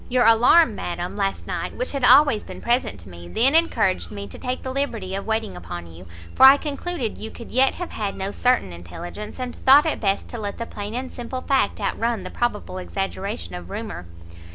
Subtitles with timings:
[0.09, 4.25] Your alarm, madam, last night, which had always been present to me, then encouraged me
[4.29, 7.91] to take the liberty of waiting upon you; for I concluded you could yet have
[7.91, 11.79] had no certain intelligence, and thought it best to let the plain and simple fact
[11.79, 14.07] out run the probable exaggeration of rumour."